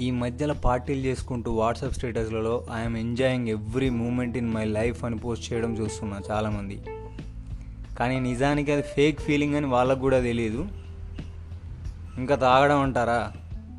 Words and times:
ఈ 0.00 0.10
మధ్యలో 0.10 0.54
పార్టీలు 0.54 1.00
చేసుకుంటూ 1.00 1.52
WhatsApp 1.52 1.94
స్టేటస్లలో 1.94 2.64
I'm 2.74 2.96
enjoying 2.96 3.48
every 3.48 3.90
moment 3.90 4.36
in 4.36 4.54
my 4.54 4.64
life 4.64 5.04
అని 5.04 5.18
పోస్ట్ 5.18 5.52
చేయడం 5.52 5.76
చూస్తున్నా 5.76 6.20
చాలామంది. 6.30 6.80
కానీ 7.98 8.20
నిజానికి 8.20 8.72
అది 8.72 8.82
ఫేక్ 8.82 9.20
ఫీలింగ్ 9.20 9.54
అని 9.54 9.66
వాళ్ళకు 9.66 10.00
కూడా 10.00 10.20
తెలియదు 10.20 10.68
ఇంకా 12.18 12.34
తాగడం 12.34 12.80
అంటారా? 12.80 13.32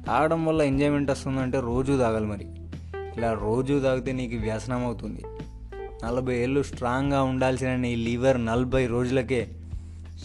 తాగడం 0.08 0.46
వల్ల 0.46 0.62
ఎంజాయ్మెంట్ 0.62 1.12
వస్తుందంటే 1.12 1.60
రోజు 1.60 1.98
తాగాలి 1.98 2.26
మరి. 2.26 2.48
ఇలా 3.18 3.34
రోజు 3.34 3.80
తాగితే 3.80 4.12
నీకు 4.12 4.36
వ్యసనం 4.36 4.86
అవుతుంది. 4.86 5.24
నలభై 6.06 6.38
ఏళ్ళు 6.38 6.64
స్ట్రాంగ్గా 6.64 7.24
ఉండాల్సిన 7.24 7.76
నీ 7.76 7.96
లివర్ 7.96 8.46
నలభై 8.46 8.88
రోజులకే 8.88 9.52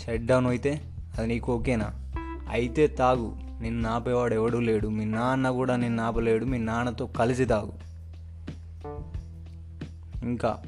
షట్ 0.04 0.26
డౌన్ 0.26 0.46
అయితే 0.46 0.80
అది 1.18 1.28
నీకు 1.28 1.54
ఓకేనా? 1.54 1.92
అయితే 2.50 2.86
తాగు. 2.86 3.43
నిన్ను 3.60 3.90
ఆపేవాడు 3.90 4.34
ఎవడూ 4.34 4.60
లేడు. 4.60 4.88
మీ 4.88 5.04
నాన్న 5.04 5.50
కూడా 5.50 5.76
నిన్ను 5.76 6.02
ఆపలేడు. 6.02 6.44
మీ 6.44 6.58
నాన్నతో 6.58 7.06
కలిసి 7.06 7.44
తాగు. 7.44 7.72
ఇంకా 10.22 10.62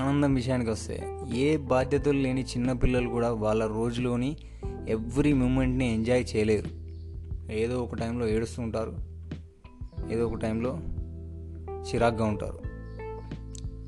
ఆనందం 0.00 0.34
విషయానికి 0.34 0.70
వస్తే 0.70 1.18
ఏ 1.34 1.56
బాధ్యతలు 1.56 2.18
లేని 2.18 2.42
చిన్నపిల్లలు 2.42 3.08
కూడా 3.08 3.32
వాళ్ళ 3.32 3.66
రోజులోని 3.66 4.36
ఎవ్రీ 4.88 5.32
మూమెంట్ని 5.32 5.94
ఎంజాయ్ 5.94 6.24
చేయలేరు. 6.36 6.84
ఏదో 7.52 7.82
ఒక 7.82 7.94
టైంలో 7.94 8.28
ఏడుస్తుంటారు 8.28 8.96
ఏదో 10.10 10.26
ఒక 10.26 10.34
టైంలో 10.34 10.78
చిరాగ్గా 11.82 12.24
ఉంటారు. 12.24 12.58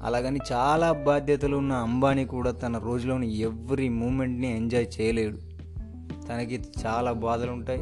అలాగని 0.02 0.40
చాలా 0.52 0.92
బాధ్యతలు 0.92 1.56
ఉన్న 1.56 1.72
అంబానీ 1.72 2.24
కూడా 2.24 2.50
తన 2.50 2.78
రోజులోని 2.78 3.36
ఎవ్రీ 3.36 3.88
మూమెంట్ని 3.88 4.56
ఎంజాయ్ 4.56 4.86
చేయలేడు. 5.00 5.55
తనకి 6.28 6.64
చాలా 6.86 7.12
బాధలు 7.12 7.50
ఉంటాయి. 7.50 7.80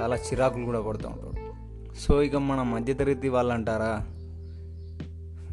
చాలా 0.00 0.16
చిరాకులు 0.16 0.64
కూడా 0.64 0.80
పడుతూ 0.80 1.08
ఉంటాడు. 1.08 1.46
సో 1.94 2.22
ఇక 2.22 2.36
మన 2.36 2.62
మధ్యతరగతి 2.62 3.28
వాళ్ళు 3.28 3.52
అంటారా 3.52 4.06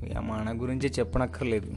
ఇక 0.07 0.17
మన 0.17 0.61
గురించి 0.61 0.89
చెప్పనక్కర్లేదు. 0.99 1.73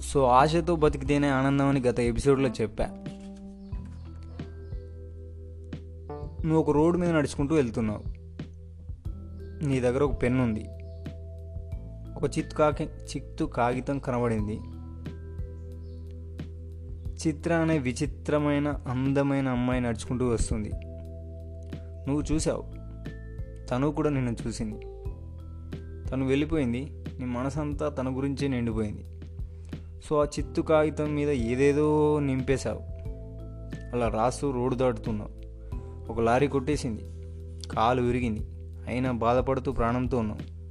సో 0.00 0.24
ఆశతో 0.24 0.76
బతికితేనే 0.76 1.28
ఆనందం 1.28 1.66
అని 1.66 1.80
గత 1.80 2.00
ఎపిసోడ్లో 2.00 2.48
చెప్పా. 2.48 2.84
నువ్వు 6.44 6.58
ఒక 6.58 6.70
రోడ్డు 6.70 6.98
మీద 6.98 7.10
నడుచుకుంటూ 7.10 7.54
వెళ్తున్నావు. 7.54 8.02
నీ 9.64 9.80
దగ్గర 9.80 10.02
ఒక 10.02 10.22
పెన్ను 10.22 10.44
ఉంది 10.44 10.64
ఒక 12.16 12.38
చిత్తు 12.38 12.54
కాకి 12.54 12.84
చిత్తు 12.84 13.44
కాగితం 13.44 13.98
కనబడింది. 13.98 14.60
చిత్ర 17.26 17.52
అనే 17.52 17.78
విచిత్రమైన 17.78 18.68
అందమైన 18.88 19.48
అమ్మాయి 19.48 19.80
నడుచుకుంటూ 19.80 20.28
వస్తుంది. 20.28 20.70
నువ్వు 22.08 22.22
చూసావు 22.32 22.82
తను 23.66 23.90
కూడా 23.90 24.10
నిన్ను 24.10 24.36
చూసింది. 24.46 24.80
తను 26.10 26.26
వెళ్ళిపోయింది. 26.26 27.04
నీ 27.18 27.24
మనసంతా 27.24 27.88
తన 27.88 28.16
గురించే 28.16 28.48
నిండిపోయింది. 28.48 29.04
సో 30.04 30.20
ఆ 30.20 30.24
చిత్తు 30.24 30.62
కాగితం 30.62 31.14
మీద 31.14 31.30
ఏదేదో 31.30 32.18
నింపేశావు. 32.20 32.80
అలా 33.96 34.08
రాస్తూ 34.08 34.50
రోడ్డు 34.50 34.78
దాటుతున్నావు. 34.78 35.42
ఒక 36.12 36.20
లారీ 36.20 36.46
కొట్టేసింది. 36.46 37.02
కాలు 37.68 38.02
విరిగింది. 38.02 38.40
అయినా 38.86 39.12
బాధపడుతూ 39.12 39.72
ప్రాణంతో 39.72 40.18
ఉన్నావు. 40.18 40.61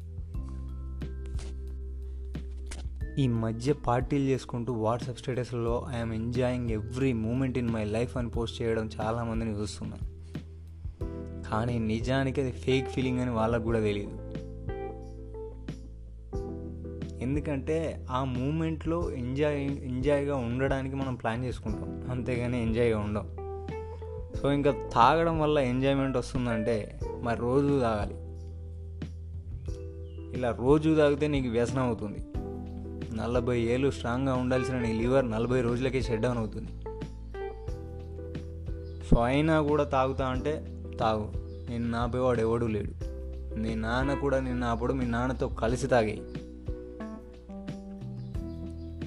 ఈ 3.17 3.27
మధ్య 3.27 3.73
పార్టీలు 3.73 4.23
చేసుకుంటూ 4.23 4.73
వాట్సాప్ 4.73 5.17
స్టేటస్లో 5.17 5.85
I'm 5.95 6.13
enjoying 6.13 6.69
every 6.69 7.13
moment 7.13 7.57
in 7.57 7.69
my 7.69 7.83
life 7.83 8.17
అని 8.17 8.29
పోస్ట్ 8.29 8.61
చేయడం 8.61 8.89
చాలామందిని 9.01 9.51
చూస్తున్నాను 9.51 10.11
కానీ 11.49 11.79
నిజానికి 11.79 12.41
అది 12.41 12.51
ఫేక్ 12.51 12.89
ఫీలింగ్ 12.89 13.19
అని 13.19 13.31
వాళ్ళకు 13.31 13.63
కూడా 13.63 13.79
తెలియదు 13.79 14.31
ఎందుకంటే 17.21 18.05
ఆ 18.09 18.23
మూమెంట్లో 18.23 19.11
ఎంజాయ్ 19.11 19.61
ఎంజాయ్గా 19.65 20.35
ఉండడానికి 20.35 20.95
మనం 20.95 21.15
ప్లాన్ 21.15 21.45
చేసుకుంటాం. 21.45 22.11
అంతేగాని 22.11 22.61
ఎంజాయ్గా 22.61 22.99
ఉండం 22.99 23.35
సో 24.41 24.51
ఇంకా 24.51 24.89
తాగడం 24.93 25.39
వల్ల 25.39 25.59
ఎంజాయ్మెంట్ 25.59 26.17
వస్తుందంటే 26.17 26.99
మరి 27.21 27.39
రోజు 27.39 27.79
తాగాలి. 27.79 28.15
ఇలా 30.37 30.55
రోజు 30.59 30.95
తాగితే 30.95 31.27
నీకు 31.27 31.49
వ్యసనం 31.49 31.83
అవుతుంది. 31.83 32.25
నలభై 33.15 33.61
ఏళ్ళు 33.61 33.91
స్ట్రాంగ్గా 33.91 34.35
ఉండాల్సిన 34.35 34.79
నీ 34.79 34.93
లివర్ 34.93 35.31
నలభై 35.31 35.61
రోజులకే 35.61 36.01
షెడ్ 36.01 36.21
డౌన్ 36.21 36.37
అవుతుంది. 36.37 36.67
సో 39.07 39.21
అయినా 39.21 39.61
కూడా 39.61 39.83
తాగుతా 39.83 40.27
అంటే 40.27 40.81
తాగు. 40.99 41.31
నేను 41.69 41.89
నాపేవాడు 41.89 42.41
ఎవడూ 42.41 42.67
లేడు. 42.67 42.91
నీ 43.59 43.75
నాన్న 43.75 44.13
కూడా 44.13 44.39
నిన్ను 44.39 44.67
అప్పుడు 44.67 44.93
మీ 44.93 45.05
నాన్నతో 45.05 45.47
కలిసి 45.47 45.87
తాగాయి. 45.87 46.21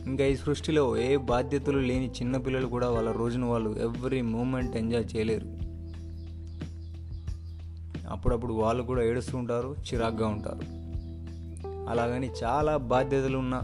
ఇంకా 0.06 0.24
ఈ 0.24 0.36
సృష్టిలో 0.36 0.96
ఏ 0.96 1.16
బాధ్యతలు 1.16 1.78
లేని 1.78 2.10
చిన్నపిల్లలు 2.10 2.66
కూడా 2.66 2.90
వాళ్ళ 2.90 3.10
రోజును 3.10 3.50
వాళ్ళు 3.50 3.76
ఎవ్రీ 3.78 4.22
మూమెంట్ 4.22 4.76
ఎంజాయ్ 4.76 5.16
చేయలేరు. 5.16 5.64
అప్పుడప్పుడు 8.08 8.52
వాళ్ళు 8.52 8.82
కూడా 8.82 9.02
ఏడుస్తూ 9.02 9.38
ఉంటారు 9.38 9.76
చిరాగ్గా 9.78 10.26
ఉంటారు. 10.26 10.84
అలాగని 11.90 12.30
చాలా 12.44 12.76
బాధ్యతలు 12.76 13.38
ఉన్న 13.38 13.62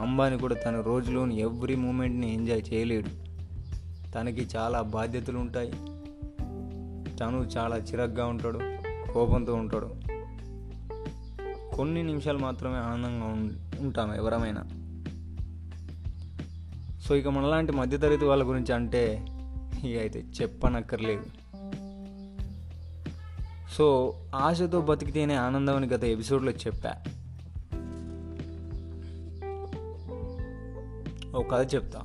అంబానీ 0.00 0.38
కూడా 0.38 0.54
తన 0.54 0.80
రోజులోని 0.80 1.40
ఎవ్రీ 1.40 1.74
మూమెంట్ని 1.74 2.34
ఎంజాయ్ 2.34 2.62
చేయలేడు. 2.74 3.08
తనకి 4.12 4.48
చాలా 4.56 4.82
బాధ్యతలు 4.82 5.38
ఉంటాయి. 5.38 5.70
తను 7.16 7.48
చాలా 7.56 7.76
చిరగ్గా 7.76 8.26
ఉంటాడు 8.26 8.60
కోపంతో 9.12 9.54
ఉంటాడు. 9.54 9.94
కొన్ని 11.76 12.02
నిమిషాలు 12.02 12.38
మాత్రమే 12.38 12.76
ఆనందంగా 12.76 13.24
ఉంటాం 13.80 14.14
ఎవరమైనా. 14.14 14.64
సో 17.00 17.14
ఇక 17.14 17.28
మనలాంటి 17.28 17.72
మధ్యతరగతి 17.72 18.24
వాళ్ళ 18.24 18.48
గురించి 18.48 18.74
అంటే 18.74 19.26
ఇక 19.84 19.98
అయితే 19.98 20.24
చెప్పనక్కర్లేదు. 20.42 21.24
సో 23.72 24.14
ఆశతో 24.34 24.80
బతికితేనే 24.80 25.34
ఆనందం 25.34 25.76
అని 25.76 25.86
గత 25.86 26.04
ఎపిసోడ్లో 26.04 26.52
చెప్పా. 26.52 26.94
ఒక 31.34 31.50
కథ 31.50 31.74
చెప్తా. 31.74 32.04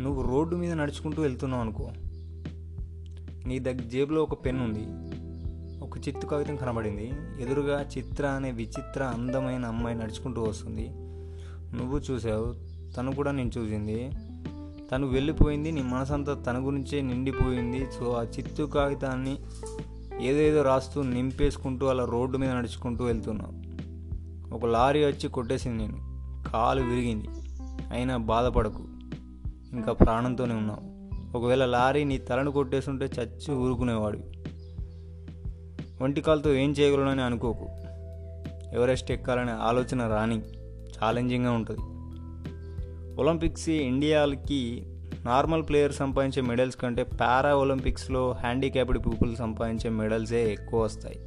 నువ్వు 0.00 0.22
రోడ్డు 0.22 0.56
మీద 0.56 0.72
నడుచుకుంటూ 0.72 1.22
వెళ్తున్నావు 1.22 1.62
అనుకో. 1.62 1.90
నీ 3.46 3.58
దగ్గర 3.58 3.82
జేబులో 3.82 4.22
ఒక 4.22 4.44
పెన్ 4.44 4.60
ఉంది. 4.60 5.08
ఒక 5.84 6.08
చిత్తు 6.08 6.26
కాగితం 6.26 6.56
కనబడింది. 6.56 7.12
ఎదురుగా 7.40 7.88
చిత్ర 7.98 8.26
అనే 8.26 8.50
విచిత్ర 8.50 9.02
అందమైన 9.02 9.64
అమ్మాయి 9.64 9.96
నడుచుకుంటూ 9.96 10.42
వస్తుంది. 10.42 10.88
నువ్వు 11.76 11.98
చూసావు 11.98 12.54
తను 12.92 13.14
కూడా 13.14 13.30
నేను 13.30 13.50
చూసింది. 13.58 14.10
తను 14.92 15.06
వెళ్ళిపోయింది 15.06 15.72
నీ 15.72 15.82
మనసంతా 15.82 16.34
తన 16.34 16.66
గురించే 16.66 17.00
నిండిపోయింది. 17.00 17.86
సో 17.98 18.12
ఆ 18.12 18.22
చిత్తు 18.22 18.62
కాగితాన్ని 18.62 19.38
ఏదేదో 20.20 20.62
రాస్తూ 20.62 21.02
నింపేసుకుంటూ 21.02 21.86
అలా 21.86 22.04
రోడ్డు 22.04 22.38
మీద 22.38 22.50
నడుచుకుంటూ 22.50 23.04
వెళ్తున్నావు. 23.04 23.68
ఒక 24.54 24.64
లారీ 24.64 25.04
వచ్చి 25.04 25.28
కొట్టేసింది 25.28 25.78
నేను. 25.78 26.07
కాలు 26.52 26.82
విరిగింది. 26.82 27.28
అయినా 27.92 28.16
బాధపడకు. 28.16 28.84
ఇంకా 29.72 29.92
ప్రాణంతోనే 29.92 30.54
ఉన్నావు. 30.54 30.98
ఒకవేళ 31.38 31.64
లారీ 31.64 32.04
నీ 32.04 32.18
తలను 32.18 32.50
కొట్టేస్తుంటే 32.50 33.04
చచ్చి 33.04 33.54
ఊరుకునేవాడు 33.54 34.18
ఒంటి 36.02 36.20
కాలుతో 36.20 36.54
ఏం 36.54 36.70
చేయగలనని 36.70 37.22
అనుకోకు. 37.22 37.66
ఎవరెస్ట్ 38.74 39.12
ఎక్కాలనే 39.12 39.52
ఆలోచన 39.52 40.08
రాని 40.08 40.38
ఛాలెంజింగ్గా 40.88 41.52
ఉంటుంది. 41.52 41.80
ఒలింపిక్స్ 43.20 43.68
ఇండియాకి 43.68 44.82
నార్మల్ 45.24 45.62
ప్లేయర్ 45.62 45.92
సంపాదించే 45.92 46.42
మెడల్స్ 46.42 46.76
కంటే 46.76 47.02
పారా 47.02 47.54
ఒలింపిక్స్లో 47.54 48.32
హ్యాండిక్యాప్డ్ 48.32 48.98
పీపుల్ 48.98 49.36
సంపాదించే 49.36 49.90
మెడల్సే 49.90 50.52
ఎక్కువ 50.52 50.82
వస్తాయి. 50.82 51.18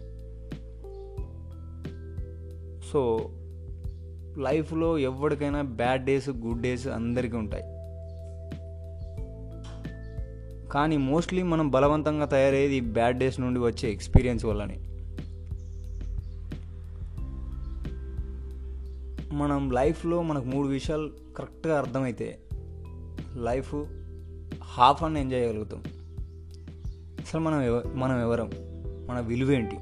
సో 2.94 3.29
లైఫ్లో 4.38 4.98
ఎవరికైనా 4.98 5.62
బ్యాడ్ 5.62 6.06
డేస్ 6.06 6.30
గుడ్ 6.30 6.62
డేస్ 6.62 6.88
అందరికీ 6.88 7.38
ఉంటాయి. 7.38 7.63
కానీ 10.69 10.98
మోస్ట్లీ 10.98 11.44
మనం 11.44 11.69
బలవంతంగా 11.69 12.25
తయారయ్యేది 12.25 12.80
బ్యాడ్ 12.80 13.18
డేస్ 13.18 13.39
నుండి 13.39 13.60
వచ్చే 13.60 13.92
ఎక్స్పీరియన్స్ 13.92 14.45
వల్లనే. 14.45 14.78
మనం 19.36 19.72
లైఫ్లో 19.72 20.22
మనకు 20.22 20.45
మూడు 20.45 20.68
విషయాలు 20.68 21.10
కరెక్ట్గా 21.38 21.77
అర్థమైతే 21.77 22.39
లైఫ్ 23.36 23.75
హాఫ్ 24.63 25.04
అని 25.04 25.22
ఎంజాయ్ 25.22 25.42
చేయగలుగుతాం. 25.42 25.84
అసలు 27.19 27.42
మనం 27.42 27.81
మనం 27.95 28.22
ఎవరం? 28.22 28.51
మన 29.07 29.19
విలువేంటి? 29.19 29.75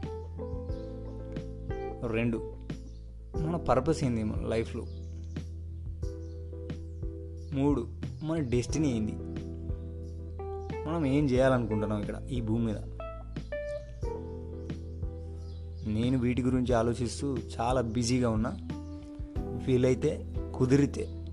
రెండు. 2.08 2.59
మన 3.38 3.56
పర్పస్ 3.56 4.04
ఏంది 4.04 4.24
మన 4.24 4.48
లైఫ్లో 4.48 4.86
మూడు 7.54 7.88
మన 8.24 8.40
డెస్టినీ 8.40 8.98
ఏంది? 8.98 9.12
మనం 10.88 11.06
ఏం 11.06 11.30
చేయాలనుకుంటున్నాం 11.30 12.00
ఇక్కడ 12.00 12.22
ఈ 12.32 12.42
భూమి 12.42 12.66
మీద? 12.66 12.76
నేను 15.88 16.18
వీటి 16.18 16.42
గురించి 16.42 16.74
ఆలోచిస్తూ 16.74 17.38
చాలా 17.60 17.82
బిజీగా 17.82 18.30
ఉన్నా. 18.30 18.58
ఫీల్ 19.66 19.86
అయితే 19.86 20.34
కుదిరితే 20.56 21.26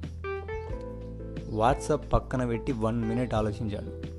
వాట్సాప్ 1.48 2.12
పక్కన 2.12 2.46
పెట్టి 2.46 2.72
వన్ 2.72 3.04
మినిట్ 3.04 3.34
ఆలోచించాడు. 3.34 4.16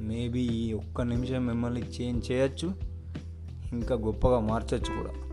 మేబీ 0.00 0.40
ఈ 0.40 0.72
ఒక్క 0.72 1.00
నిమిషం 1.00 1.46
మిమ్మల్ని 1.46 1.80
చేంజ్ 1.80 2.32
చేయొచ్చు 2.32 2.72
ఇంకా 3.72 3.94
గొప్పగా 3.94 4.40
మార్చచ్చు 4.40 5.02
కూడా. 5.02 5.27